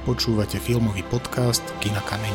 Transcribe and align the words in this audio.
Počúvate 0.00 0.56
filmový 0.56 1.04
podcast 1.04 1.60
Kina 1.76 2.00
Kameň. 2.00 2.32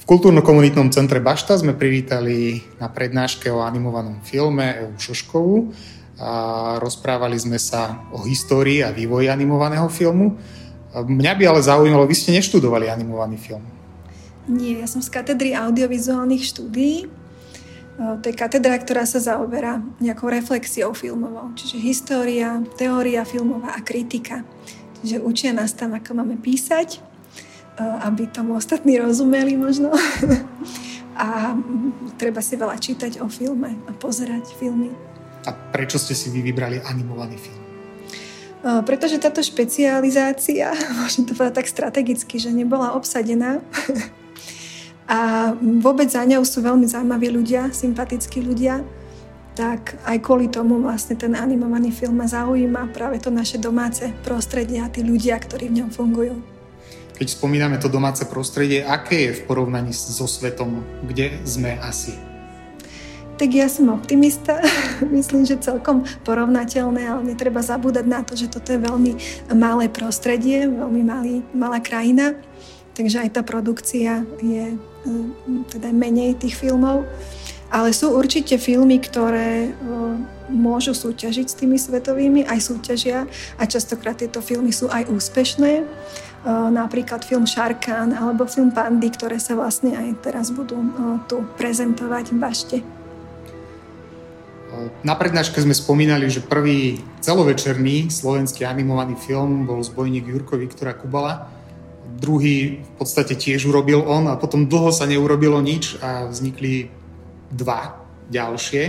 V 0.00 0.04
kultúrno-komunitnom 0.08 0.88
centre 0.88 1.20
Bašta 1.20 1.60
sme 1.60 1.76
privítali 1.76 2.64
na 2.80 2.88
prednáške 2.88 3.52
o 3.52 3.60
animovanom 3.60 4.24
filme 4.24 4.64
Evu 4.64 4.96
Šoškovú 4.96 5.76
a 6.16 6.32
rozprávali 6.80 7.36
sme 7.36 7.60
sa 7.60 8.08
o 8.16 8.24
histórii 8.24 8.80
a 8.80 8.96
vývoji 8.96 9.28
animovaného 9.28 9.92
filmu. 9.92 10.40
Mňa 10.96 11.32
by 11.36 11.42
ale 11.52 11.60
zaujímalo, 11.60 12.08
vy 12.08 12.16
ste 12.16 12.32
neštudovali 12.40 12.88
animovaný 12.88 13.36
film. 13.36 13.60
Nie, 14.48 14.80
ja 14.80 14.88
som 14.88 15.04
z 15.04 15.12
katedry 15.12 15.52
audiovizuálnych 15.52 16.48
štúdií 16.48 17.12
to 17.94 18.26
je 18.26 18.34
katedra, 18.34 18.74
ktorá 18.74 19.06
sa 19.06 19.22
zaoberá 19.22 19.78
nejakou 20.02 20.26
reflexiou 20.26 20.90
filmovou, 20.98 21.54
čiže 21.54 21.78
história, 21.78 22.58
teória 22.74 23.22
filmová 23.22 23.70
a 23.78 23.80
kritika. 23.86 24.42
Čiže 25.04 25.20
učia 25.20 25.52
nás 25.52 25.76
tam, 25.76 25.92
ako 25.92 26.16
máme 26.16 26.40
písať, 26.40 26.96
aby 28.08 28.24
tomu 28.32 28.56
ostatní 28.56 28.96
rozumeli 28.96 29.52
možno. 29.52 29.92
a 31.14 31.54
treba 32.16 32.40
si 32.40 32.56
veľa 32.56 32.80
čítať 32.80 33.20
o 33.20 33.28
filme 33.28 33.76
a 33.84 33.92
pozerať 33.92 34.56
filmy. 34.56 34.90
A 35.44 35.52
prečo 35.52 36.00
ste 36.00 36.16
si 36.16 36.32
vy 36.32 36.40
vybrali 36.40 36.80
animovaný 36.88 37.36
film? 37.36 37.62
Pretože 38.64 39.20
táto 39.20 39.44
špecializácia, 39.44 40.72
môžem 41.04 41.28
to 41.28 41.36
povedať 41.36 41.60
tak 41.60 41.68
strategicky, 41.68 42.40
že 42.40 42.48
nebola 42.48 42.96
obsadená 42.96 43.60
a 45.04 45.52
vôbec 45.60 46.08
za 46.08 46.24
ňou 46.24 46.48
sú 46.48 46.64
veľmi 46.64 46.88
zaujímaví 46.88 47.28
ľudia, 47.28 47.68
sympatickí 47.68 48.40
ľudia, 48.40 48.80
tak 49.54 49.94
aj 50.02 50.18
kvôli 50.18 50.50
tomu 50.50 50.82
vlastne 50.82 51.14
ten 51.14 51.38
animovaný 51.38 51.94
film 51.94 52.18
ma 52.18 52.26
zaujíma 52.26 52.90
práve 52.90 53.22
to 53.22 53.30
naše 53.30 53.62
domáce 53.62 54.10
prostredie 54.26 54.82
a 54.82 54.90
tí 54.90 55.06
ľudia, 55.06 55.38
ktorí 55.38 55.70
v 55.70 55.82
ňom 55.82 55.90
fungujú. 55.94 56.34
Keď 57.14 57.38
spomíname 57.38 57.78
to 57.78 57.86
domáce 57.86 58.26
prostredie, 58.26 58.82
aké 58.82 59.30
je 59.30 59.38
v 59.38 59.44
porovnaní 59.46 59.94
so 59.94 60.26
svetom, 60.26 60.82
kde 61.06 61.38
sme 61.46 61.78
asi? 61.78 62.18
Tak 63.38 63.50
ja 63.54 63.70
som 63.70 63.94
optimista. 63.94 64.58
Myslím, 65.14 65.46
že 65.46 65.62
celkom 65.62 66.02
porovnateľné, 66.26 67.06
ale 67.06 67.22
netreba 67.22 67.62
zabúdať 67.62 68.06
na 68.10 68.26
to, 68.26 68.34
že 68.34 68.50
toto 68.50 68.74
je 68.74 68.82
veľmi 68.82 69.12
malé 69.54 69.86
prostredie, 69.86 70.66
veľmi 70.66 71.02
malý, 71.06 71.34
malá 71.54 71.78
krajina. 71.78 72.34
Takže 72.98 73.26
aj 73.26 73.30
tá 73.38 73.42
produkcia 73.46 74.26
je 74.42 74.74
Hm, 75.04 75.68
teda 75.68 75.92
menej 75.92 76.40
tých 76.40 76.56
filmov. 76.56 77.04
Ale 77.74 77.90
sú 77.90 78.14
určite 78.14 78.54
filmy, 78.54 79.02
ktoré 79.02 79.74
môžu 80.46 80.94
súťažiť 80.94 81.46
s 81.50 81.58
tými 81.58 81.74
svetovými, 81.74 82.46
aj 82.46 82.70
súťažia 82.70 83.26
a 83.58 83.62
častokrát 83.66 84.14
tieto 84.14 84.38
filmy 84.38 84.70
sú 84.70 84.86
aj 84.86 85.10
úspešné. 85.10 85.82
Napríklad 86.70 87.26
film 87.26 87.50
Sharkan 87.50 88.14
alebo 88.14 88.46
film 88.46 88.70
Pandy, 88.70 89.10
ktoré 89.10 89.42
sa 89.42 89.58
vlastne 89.58 89.96
aj 89.98 90.22
teraz 90.22 90.54
budú 90.54 90.78
tu 91.26 91.42
prezentovať 91.58 92.30
v 92.30 92.36
Bašte. 92.38 92.78
Na 95.02 95.18
prednáške 95.18 95.58
sme 95.58 95.74
spomínali, 95.74 96.30
že 96.30 96.44
prvý 96.44 97.02
celovečerný 97.24 98.10
slovenský 98.10 98.66
animovaný 98.66 99.18
film 99.18 99.66
bol 99.66 99.82
Zbojník 99.82 100.30
Jurko 100.30 100.60
Viktora 100.60 100.94
Kubala 100.94 101.50
druhý 102.14 102.78
v 102.80 102.90
podstate 102.96 103.34
tiež 103.34 103.66
urobil 103.66 104.00
on 104.06 104.30
a 104.30 104.38
potom 104.38 104.70
dlho 104.70 104.94
sa 104.94 105.04
neurobilo 105.04 105.58
nič 105.58 105.98
a 105.98 106.30
vznikli 106.30 106.88
dva 107.54 108.02
ďalšie. 108.28 108.82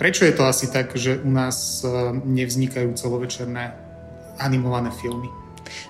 Prečo 0.00 0.24
je 0.24 0.34
to 0.36 0.44
asi 0.48 0.72
tak, 0.72 0.92
že 0.96 1.20
u 1.20 1.30
nás 1.32 1.80
e, 1.84 1.88
nevznikajú 2.24 2.92
celovečerné 2.96 3.72
animované 4.40 4.92
filmy? 4.92 5.28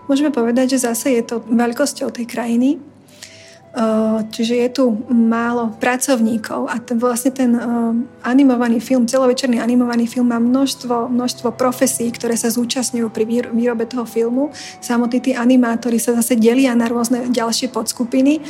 Môžeme 0.07 0.31
povedať, 0.31 0.79
že 0.79 0.87
zase 0.87 1.19
je 1.19 1.23
to 1.27 1.43
veľkosťou 1.47 2.15
tej 2.15 2.27
krajiny, 2.27 2.79
Čiže 4.33 4.55
je 4.57 4.69
tu 4.73 4.85
málo 5.13 5.77
pracovníkov 5.77 6.65
a 6.73 6.81
ten, 6.81 6.97
vlastne 6.97 7.29
ten 7.29 7.53
animovaný 8.25 8.81
film, 8.81 9.05
celovečerný 9.05 9.61
animovaný 9.61 10.09
film 10.09 10.33
má 10.33 10.41
množstvo, 10.41 11.13
množstvo 11.13 11.53
profesí, 11.53 12.09
ktoré 12.09 12.41
sa 12.41 12.49
zúčastňujú 12.49 13.13
pri 13.13 13.53
výrobe 13.53 13.85
toho 13.85 14.09
filmu. 14.09 14.49
Samotní 14.81 15.21
tí 15.21 15.33
animátori 15.37 16.01
sa 16.01 16.17
zase 16.17 16.41
delia 16.41 16.73
na 16.73 16.89
rôzne 16.89 17.29
ďalšie 17.29 17.69
podskupiny. 17.69 18.41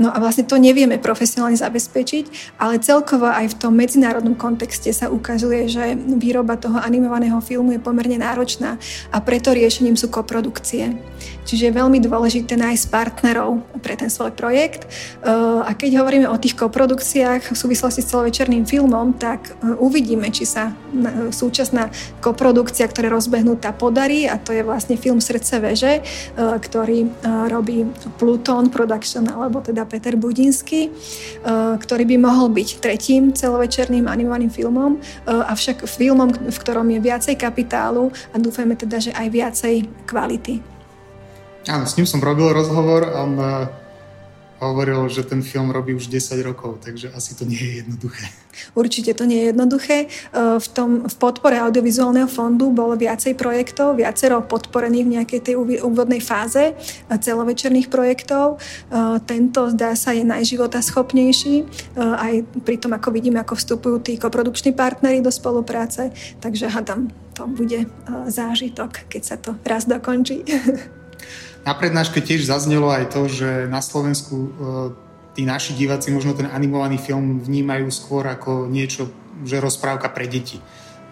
No 0.00 0.08
a 0.08 0.16
vlastne 0.16 0.48
to 0.48 0.56
nevieme 0.56 0.96
profesionálne 0.96 1.60
zabezpečiť, 1.60 2.56
ale 2.56 2.80
celkovo 2.80 3.28
aj 3.28 3.52
v 3.52 3.58
tom 3.60 3.76
medzinárodnom 3.76 4.32
kontexte 4.32 4.88
sa 4.96 5.12
ukazuje, 5.12 5.68
že 5.68 5.92
výroba 6.16 6.56
toho 6.56 6.80
animovaného 6.80 7.36
filmu 7.44 7.76
je 7.76 7.84
pomerne 7.84 8.16
náročná 8.16 8.80
a 9.12 9.18
preto 9.20 9.52
riešením 9.52 9.98
sú 9.98 10.08
koprodukcie. 10.08 10.96
Čiže 11.44 11.68
je 11.68 11.78
veľmi 11.84 12.00
dôležité 12.00 12.56
nájsť 12.56 12.88
partnerov 12.88 13.60
pre 13.84 13.98
ten 13.98 14.08
svoj 14.08 14.32
projekt. 14.32 14.69
Uh, 14.78 15.66
a 15.66 15.74
keď 15.74 16.04
hovoríme 16.04 16.28
o 16.30 16.38
tých 16.38 16.54
koprodukciách 16.54 17.52
v 17.52 17.56
súvislosti 17.56 18.00
s 18.04 18.10
celovečerným 18.12 18.64
filmom, 18.68 19.16
tak 19.18 19.52
uh, 19.60 19.76
uvidíme, 19.80 20.30
či 20.30 20.46
sa 20.46 20.70
uh, 20.70 21.28
súčasná 21.34 21.90
koprodukcia, 22.20 22.86
ktorá 22.86 23.10
je 23.10 23.16
rozbehnutá, 23.16 23.74
podarí. 23.74 24.30
A 24.30 24.38
to 24.38 24.54
je 24.54 24.62
vlastne 24.62 25.00
film 25.00 25.18
Srdce 25.22 25.62
veže, 25.62 26.04
ktorý 26.36 27.08
robí 27.48 27.88
Pluton 28.20 28.68
Production 28.68 29.24
alebo 29.30 29.64
teda 29.64 29.88
Peter 29.88 30.18
Budinský, 30.18 30.92
ktorý 31.80 32.04
by 32.04 32.16
mohol 32.20 32.52
byť 32.52 32.68
tretím 32.84 33.32
celovečerným 33.32 34.04
animovaným 34.10 34.52
filmom, 34.52 35.00
avšak 35.26 35.88
filmom, 35.88 36.50
v 36.50 36.58
ktorom 36.60 36.86
je 36.92 37.00
viacej 37.00 37.34
kapitálu 37.40 38.12
a 38.34 38.36
dúfajme 38.36 38.76
teda, 38.76 39.00
že 39.00 39.10
aj 39.16 39.26
viacej 39.32 39.74
kvality. 40.04 40.60
Áno, 41.68 41.84
s 41.88 41.96
ním 41.96 42.04
som 42.04 42.20
robil 42.20 42.52
rozhovor 42.52 43.08
on 43.16 43.36
hovoril, 44.60 45.08
že 45.08 45.24
ten 45.24 45.40
film 45.42 45.72
robí 45.72 45.96
už 45.96 46.06
10 46.06 46.36
rokov, 46.44 46.84
takže 46.84 47.08
asi 47.16 47.32
to 47.32 47.48
nie 47.48 47.58
je 47.58 47.72
jednoduché. 47.82 48.24
Určite 48.76 49.16
to 49.16 49.24
nie 49.24 49.40
je 49.40 49.46
jednoduché. 49.56 49.98
Uh, 50.30 50.60
v, 50.60 50.68
tom, 50.68 50.90
v 51.08 51.14
podpore 51.16 51.56
audiovizuálneho 51.56 52.28
fondu 52.28 52.68
bolo 52.68 52.92
viacej 52.92 53.32
projektov, 53.34 53.96
viacero 53.96 54.44
podporených 54.44 55.06
v 55.06 55.12
nejakej 55.16 55.40
tej 55.40 55.54
úvodnej 55.80 56.20
fáze 56.20 56.76
celovečerných 57.08 57.88
projektov. 57.88 58.60
Uh, 58.92 59.16
tento, 59.24 59.72
zdá 59.72 59.96
sa, 59.96 60.12
je 60.12 60.28
najživotaschopnejší, 60.28 61.64
aj 61.96 62.44
pri 62.66 62.76
tom, 62.76 62.92
ako 62.92 63.08
vidíme, 63.14 63.40
ako 63.40 63.56
vstupujú 63.56 63.96
tí 64.04 64.20
koprodukční 64.20 64.76
partnery 64.76 65.24
do 65.24 65.32
spolupráce. 65.32 66.12
Takže 66.44 66.68
hadam, 66.68 67.08
to 67.32 67.48
bude 67.48 67.88
zážitok, 68.28 69.08
keď 69.08 69.22
sa 69.24 69.36
to 69.40 69.56
raz 69.64 69.88
dokončí. 69.88 70.44
Na 71.60 71.76
prednáške 71.76 72.24
tiež 72.24 72.48
zaznelo 72.48 72.88
aj 72.88 73.12
to, 73.12 73.28
že 73.28 73.68
na 73.68 73.84
Slovensku 73.84 74.36
e, 74.36 74.50
tí 75.36 75.44
naši 75.44 75.76
diváci 75.76 76.08
možno 76.08 76.32
ten 76.32 76.48
animovaný 76.48 76.96
film 76.96 77.44
vnímajú 77.44 77.92
skôr 77.92 78.24
ako 78.24 78.64
niečo, 78.64 79.12
že 79.44 79.60
rozprávka 79.60 80.08
pre 80.08 80.24
deti. 80.24 80.56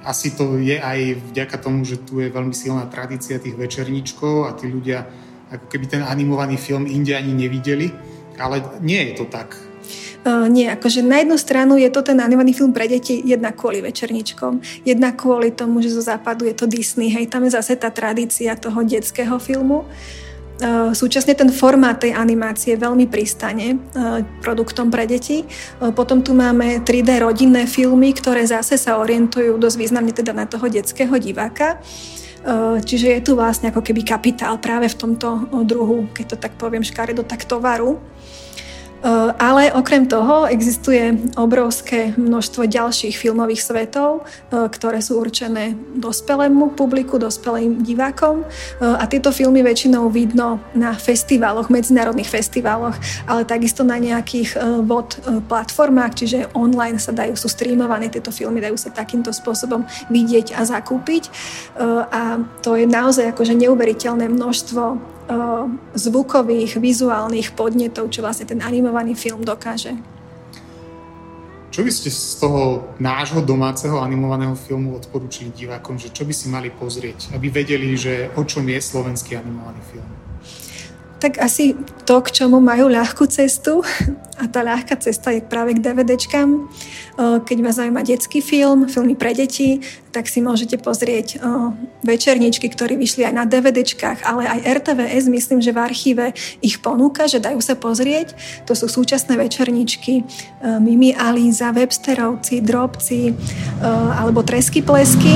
Asi 0.01 0.33
to 0.33 0.57
je 0.57 0.81
aj 0.81 1.21
vďaka 1.33 1.57
tomu, 1.61 1.85
že 1.85 2.01
tu 2.01 2.25
je 2.25 2.33
veľmi 2.33 2.57
silná 2.57 2.89
tradícia 2.89 3.37
tých 3.37 3.61
večerníčkov 3.61 4.49
a 4.49 4.57
tí 4.57 4.73
ľudia 4.73 5.05
ako 5.53 5.69
keby 5.69 5.85
ten 5.89 6.03
animovaný 6.05 6.57
film 6.57 6.89
inde 6.89 7.13
ani 7.13 7.37
nevideli, 7.37 7.93
ale 8.41 8.65
nie 8.81 9.13
je 9.13 9.13
to 9.21 9.25
tak. 9.29 9.53
Uh, 10.29 10.45
nie, 10.51 10.69
akože 10.69 11.01
na 11.01 11.25
jednu 11.25 11.37
stranu 11.41 11.81
je 11.81 11.89
to 11.89 12.05
ten 12.05 12.21
animovaný 12.21 12.53
film 12.53 12.75
pre 12.75 12.85
deti 12.85 13.21
jedna 13.25 13.55
kvôli 13.55 13.81
večerničkom, 13.81 14.61
jedna 14.85 15.15
kvôli 15.15 15.55
tomu, 15.55 15.81
že 15.81 15.95
zo 15.95 16.05
západu 16.05 16.45
je 16.45 16.55
to 16.57 16.69
Disney, 16.69 17.09
hej, 17.09 17.33
tam 17.33 17.49
je 17.49 17.57
zase 17.57 17.79
tá 17.81 17.89
tradícia 17.89 18.53
toho 18.59 18.85
detského 18.85 19.41
filmu. 19.41 19.89
Uh, 19.89 20.28
súčasne 20.91 21.39
ten 21.39 21.51
formát 21.55 22.03
tej 22.03 22.19
animácie 22.19 22.75
veľmi 22.75 23.07
pristane 23.07 23.79
eh, 23.79 24.27
produktom 24.43 24.91
pre 24.91 25.07
deti. 25.07 25.47
Eh, 25.47 25.91
potom 25.95 26.19
tu 26.19 26.35
máme 26.35 26.83
3D 26.83 27.23
rodinné 27.23 27.71
filmy, 27.71 28.11
ktoré 28.11 28.43
zase 28.43 28.75
sa 28.75 28.99
orientujú 28.99 29.55
dosť 29.55 29.77
významne 29.79 30.11
teda 30.11 30.35
na 30.35 30.51
toho 30.51 30.67
detského 30.67 31.15
diváka. 31.19 31.79
Čiže 32.79 33.19
je 33.19 33.21
tu 33.21 33.35
vlastne 33.35 33.75
ako 33.75 33.83
keby 33.83 34.07
kapitál 34.07 34.63
práve 34.63 34.87
v 34.87 34.97
tomto 34.97 35.51
druhu, 35.67 36.07
keď 36.15 36.25
to 36.33 36.37
tak 36.39 36.55
poviem 36.55 36.87
škaredo, 36.87 37.27
tak 37.27 37.45
tovaru. 37.45 37.99
Eh, 38.99 39.31
ale 39.39 39.71
okrem 39.71 40.11
toho 40.11 40.51
existuje 40.51 41.15
obrovské 41.39 42.19
množstvo 42.19 42.67
ďalších 42.67 43.15
filmových 43.15 43.63
svetov, 43.63 44.27
eh, 44.27 44.67
ktoré 44.67 44.99
sú 44.99 45.23
určené 45.23 45.79
dospelému 45.95 46.75
publiku, 46.75 47.15
dospelým 47.15 47.87
divákom. 47.87 48.43
Eh, 48.43 48.83
a 48.83 49.07
tieto 49.07 49.31
filmy 49.31 49.63
väčšinou 49.63 50.11
vidno 50.11 50.59
na 50.75 50.99
festivaloch, 50.99 51.71
medzinárodných 51.71 52.27
festivaloch, 52.27 52.99
ale 53.31 53.47
takisto 53.47 53.87
na 53.87 54.03
nejakých 54.03 54.59
VOD 54.83 55.11
platformách, 55.47 56.13
čiže 56.19 56.39
online 56.59 56.99
sa 56.99 57.15
dajú, 57.15 57.39
sú 57.39 57.47
streamované 57.47 58.11
tieto 58.11 58.35
filmy, 58.35 58.59
dajú 58.59 58.75
sa 58.75 58.91
takýmto 58.91 59.31
spôsobom 59.31 59.87
vidieť 60.11 60.59
a 60.59 60.67
zakúpiť. 60.67 61.31
A 62.11 62.43
to 62.65 62.75
je 62.75 62.87
naozaj 62.89 63.31
akože 63.31 63.55
neuveriteľné 63.55 64.27
množstvo 64.27 65.18
zvukových, 65.93 66.81
vizuálnych 66.81 67.53
podnetov, 67.53 68.09
čo 68.09 68.25
vlastne 68.25 68.49
ten 68.49 68.65
animovaný 68.65 69.13
film 69.13 69.45
dokáže. 69.45 69.93
Čo 71.69 71.85
by 71.85 71.93
ste 71.93 72.09
z 72.11 72.43
toho 72.43 72.91
nášho 72.99 73.45
domáceho 73.45 74.01
animovaného 74.01 74.57
filmu 74.57 74.97
odporúčili 74.97 75.53
divákom, 75.53 76.01
že 76.01 76.11
čo 76.11 76.25
by 76.25 76.33
si 76.33 76.49
mali 76.49 76.73
pozrieť, 76.73 77.37
aby 77.37 77.53
vedeli, 77.53 77.93
že 77.95 78.33
o 78.35 78.43
čom 78.43 78.67
je 78.67 78.81
slovenský 78.81 79.37
animovaný 79.37 79.79
film? 79.93 80.28
Tak 81.19 81.43
asi 81.43 81.75
to, 82.07 82.23
k 82.23 82.31
čomu 82.31 82.63
majú 82.63 82.87
ľahkú 82.87 83.27
cestu 83.27 83.83
a 84.39 84.47
tá 84.47 84.63
ľahká 84.63 84.95
cesta 85.03 85.35
je 85.35 85.43
práve 85.43 85.75
k 85.75 85.83
DVDčkám. 85.83 86.71
Keď 87.19 87.59
vás 87.59 87.75
zaujíma 87.75 88.07
detský 88.07 88.39
film, 88.39 88.87
filmy 88.87 89.19
pre 89.19 89.35
deti, 89.35 89.83
tak 90.15 90.31
si 90.31 90.39
môžete 90.39 90.79
pozrieť 90.79 91.43
večerničky, 92.07 92.71
ktoré 92.71 92.95
vyšli 92.95 93.27
aj 93.27 93.35
na 93.35 93.45
DVDčkách, 93.51 94.23
ale 94.23 94.47
aj 94.47 94.79
RTVS, 94.79 95.27
myslím, 95.27 95.59
že 95.59 95.75
v 95.75 95.83
archíve 95.83 96.25
ich 96.63 96.79
ponúka, 96.79 97.27
že 97.27 97.43
dajú 97.43 97.59
sa 97.59 97.75
pozrieť. 97.75 98.39
To 98.71 98.79
sú 98.79 98.87
súčasné 98.87 99.35
večerničky 99.35 100.23
Mimi 100.79 101.19
Alíza, 101.19 101.75
Websterovci, 101.75 102.63
Drobci 102.63 103.35
alebo 104.15 104.47
Tresky 104.47 104.87
plesky. 104.87 105.35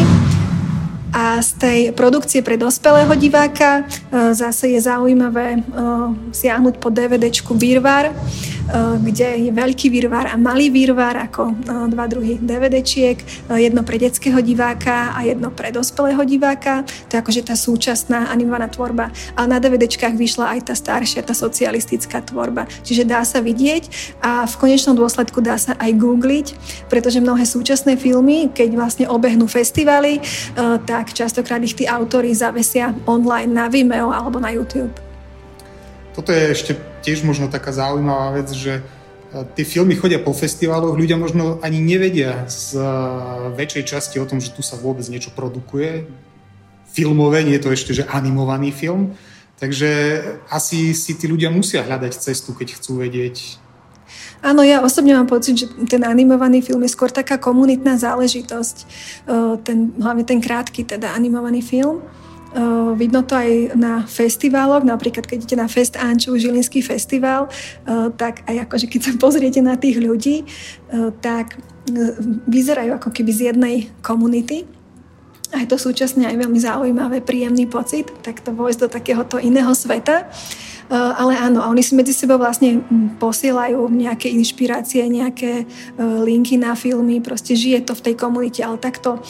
A 1.13 1.45
z 1.45 1.51
tej 1.61 1.79
produkcie 1.93 2.41
pre 2.41 2.57
dospelého 2.57 3.13
diváka 3.21 3.85
e, 3.85 4.33
zase 4.33 4.73
je 4.73 4.81
zaujímavé 4.81 5.49
e, 5.57 5.61
siahnuť 6.33 6.81
po 6.81 6.89
DVDčku 6.89 7.53
Birvar, 7.53 8.17
kde 9.03 9.49
je 9.49 9.51
veľký 9.51 9.91
výrvar 9.91 10.31
a 10.31 10.37
malý 10.39 10.71
výrvar 10.71 11.19
ako 11.19 11.53
eh, 11.53 11.87
dva 11.91 12.05
druhy 12.07 12.39
DVDčiek, 12.39 13.19
eh, 13.19 13.69
jedno 13.69 13.83
pre 13.83 13.99
detského 13.99 14.39
diváka 14.39 15.13
a 15.17 15.27
jedno 15.27 15.51
pre 15.51 15.75
dospelého 15.75 16.23
diváka. 16.23 16.87
To 17.11 17.17
je 17.17 17.19
akože 17.19 17.43
tá 17.49 17.55
súčasná 17.59 18.31
animovaná 18.31 18.71
tvorba. 18.71 19.11
Ale 19.35 19.47
na 19.51 19.59
DVDčkách 19.59 20.15
vyšla 20.15 20.59
aj 20.59 20.73
tá 20.73 20.75
staršia, 20.77 21.27
tá 21.27 21.35
socialistická 21.35 22.23
tvorba. 22.23 22.71
Čiže 22.87 23.09
dá 23.09 23.27
sa 23.27 23.43
vidieť 23.43 24.17
a 24.23 24.47
v 24.47 24.55
konečnom 24.57 24.95
dôsledku 24.95 25.43
dá 25.43 25.59
sa 25.59 25.75
aj 25.77 25.93
googliť, 25.99 26.47
pretože 26.87 27.19
mnohé 27.19 27.45
súčasné 27.45 27.99
filmy, 27.99 28.49
keď 28.53 28.77
vlastne 28.77 29.07
obehnú 29.09 29.49
festivaly, 29.51 30.23
tak 30.87 31.13
častokrát 31.13 31.61
ich 31.63 31.77
tí 31.77 31.85
autory 31.89 32.33
zavesia 32.33 32.95
online 33.07 33.51
na 33.51 33.67
Vimeo 33.69 34.11
alebo 34.13 34.39
na 34.39 34.53
YouTube. 34.53 34.93
Toto 36.13 36.29
je 36.29 36.45
ešte 36.53 36.92
tiež 37.03 37.27
možno 37.27 37.51
taká 37.51 37.75
zaujímavá 37.75 38.39
vec, 38.39 38.49
že 38.55 38.81
e, 38.81 38.83
tie 39.59 39.65
filmy 39.67 39.99
chodia 39.99 40.23
po 40.23 40.31
festivaloch, 40.31 40.95
ľudia 40.95 41.19
možno 41.19 41.59
ani 41.61 41.83
nevedia 41.83 42.47
z 42.47 42.79
e, 42.79 42.83
väčšej 43.59 43.85
časti 43.85 44.17
o 44.23 44.29
tom, 44.29 44.39
že 44.39 44.55
tu 44.55 44.63
sa 44.63 44.79
vôbec 44.79 45.05
niečo 45.11 45.35
produkuje. 45.35 46.07
Filmové, 46.95 47.43
nie 47.43 47.59
je 47.59 47.65
to 47.67 47.75
ešte, 47.75 47.93
že 47.93 48.09
animovaný 48.09 48.71
film. 48.71 49.19
Takže 49.59 49.91
asi 50.51 50.91
si 50.95 51.15
tí 51.15 51.31
ľudia 51.31 51.51
musia 51.51 51.87
hľadať 51.87 52.19
cestu, 52.19 52.51
keď 52.55 52.79
chcú 52.79 52.99
vedieť. 53.03 53.63
Áno, 54.43 54.67
ja 54.67 54.83
osobne 54.83 55.15
mám 55.15 55.31
pocit, 55.31 55.55
že 55.55 55.67
ten 55.87 56.03
animovaný 56.03 56.67
film 56.67 56.83
je 56.83 56.91
skôr 56.91 57.15
taká 57.15 57.39
komunitná 57.39 57.95
záležitosť. 57.95 58.77
E, 58.83 58.87
ten, 59.63 59.95
hlavne 59.99 60.23
ten 60.23 60.39
krátky 60.39 60.87
teda 60.87 61.15
animovaný 61.15 61.63
film 61.63 62.03
Uh, 62.53 62.93
vidno 62.93 63.25
to 63.25 63.33
aj 63.33 63.73
na 63.81 64.05
festivaloch, 64.05 64.85
napríklad 64.85 65.25
keď 65.25 65.37
idete 65.41 65.57
na 65.57 65.73
Fest 65.73 65.97
Anču, 65.97 66.37
Žilinský 66.37 66.85
festival, 66.85 67.49
uh, 67.49 68.13
tak 68.13 68.45
aj 68.45 68.69
akože 68.69 68.93
keď 68.93 69.01
sa 69.01 69.13
pozriete 69.17 69.65
na 69.65 69.81
tých 69.81 69.97
ľudí, 69.97 70.45
uh, 70.45 71.09
tak 71.25 71.57
vyzerajú 72.47 72.95
ako 73.01 73.09
keby 73.11 73.31
z 73.33 73.41
jednej 73.51 73.89
komunity. 74.05 74.69
A 75.53 75.65
je 75.65 75.69
to 75.69 75.77
súčasne 75.77 76.25
aj 76.29 76.37
veľmi 76.39 76.57
zaujímavé, 76.57 77.21
príjemný 77.21 77.69
pocit, 77.69 78.09
tak 78.25 78.41
to 78.41 78.57
vojsť 78.57 78.81
do 78.85 78.89
takéhoto 78.89 79.37
iného 79.37 79.69
sveta. 79.77 80.31
Ale 80.93 81.37
áno, 81.37 81.61
oni 81.69 81.85
si 81.85 81.93
medzi 81.93 82.17
sebou 82.17 82.41
vlastne 82.41 82.81
posielajú 83.21 83.85
nejaké 83.93 84.33
inšpirácie, 84.33 85.05
nejaké 85.09 85.69
linky 86.01 86.57
na 86.57 86.73
filmy, 86.73 87.21
proste 87.21 87.53
žije 87.53 87.85
to 87.85 87.93
v 87.93 88.05
tej 88.13 88.15
komunite, 88.17 88.61
ale 88.65 88.81
takto 88.81 89.21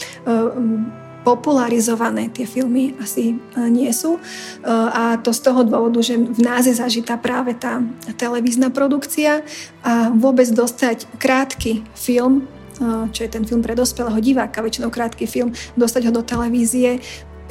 popularizované 1.22 2.28
tie 2.34 2.46
filmy 2.46 2.94
asi 2.98 3.34
e, 3.34 3.60
nie 3.70 3.90
sú. 3.94 4.18
E, 4.18 4.20
a 4.68 5.16
to 5.22 5.30
z 5.30 5.40
toho 5.40 5.62
dôvodu, 5.62 6.02
že 6.02 6.18
v 6.18 6.40
nás 6.42 6.66
je 6.66 6.74
zažitá 6.74 7.14
práve 7.16 7.54
tá 7.54 7.82
televízna 8.18 8.74
produkcia 8.74 9.46
a 9.86 10.10
vôbec 10.10 10.50
dostať 10.50 11.06
krátky 11.22 11.86
film, 11.94 12.46
e, 12.78 13.08
čo 13.14 13.22
je 13.22 13.30
ten 13.30 13.46
film 13.46 13.62
pre 13.62 13.78
dospelého 13.78 14.18
diváka, 14.18 14.62
väčšinou 14.62 14.90
krátky 14.90 15.24
film, 15.30 15.54
dostať 15.78 16.10
ho 16.10 16.12
do 16.12 16.22
televízie, 16.26 16.98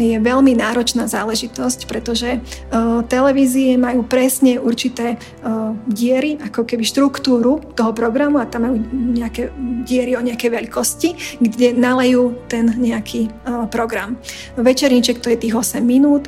je 0.02 0.18
veľmi 0.18 0.58
náročná 0.58 1.06
záležitosť, 1.06 1.86
pretože 1.86 2.42
uh, 2.42 3.06
televízie 3.06 3.78
majú 3.78 4.02
presne 4.04 4.58
určité 4.58 5.16
uh, 5.18 5.78
diery, 5.86 6.42
ako 6.42 6.66
keby 6.66 6.84
štruktúru 6.84 7.62
toho 7.78 7.94
programu 7.94 8.42
a 8.42 8.50
tam 8.50 8.68
majú 8.68 8.76
nejaké 8.94 9.54
diery 9.86 10.18
o 10.18 10.26
nejakej 10.26 10.50
veľkosti, 10.50 11.10
kde 11.40 11.78
nalejú 11.78 12.50
ten 12.50 12.68
nejaký 12.68 13.30
uh, 13.30 13.70
program. 13.70 14.18
Večerníček 14.58 15.22
to 15.22 15.30
je 15.30 15.38
tých 15.38 15.56
8 15.56 15.84
minút, 15.84 16.28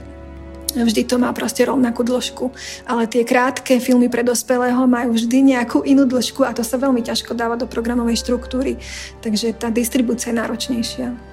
Vždy 0.74 1.06
to 1.06 1.22
má 1.22 1.30
proste 1.38 1.70
rovnakú 1.70 2.02
dĺžku. 2.02 2.50
Ale 2.90 3.06
tie 3.06 3.22
krátke 3.22 3.78
filmy 3.78 4.10
pre 4.10 4.26
dospelého 4.26 4.90
majú 4.90 5.14
vždy 5.14 5.54
nejakú 5.54 5.86
inú 5.86 6.10
dĺžku 6.10 6.42
a 6.42 6.50
to 6.50 6.66
sa 6.66 6.82
veľmi 6.82 7.06
ťažko 7.06 7.38
dáva 7.38 7.54
do 7.54 7.70
programovej 7.70 8.18
štruktúry. 8.26 8.82
Takže 9.22 9.54
tá 9.54 9.70
distribúcia 9.70 10.34
je 10.34 10.42
náročnejšia. 10.42 11.33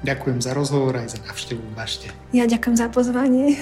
Ďakujem 0.00 0.40
za 0.40 0.56
rozhovor 0.56 0.96
aj 0.96 1.12
za 1.12 1.18
návštevu 1.28 1.60
v 1.60 1.72
Bašte. 1.76 2.08
Ja 2.32 2.48
ďakujem 2.48 2.76
za 2.76 2.88
pozvanie. 2.88 3.60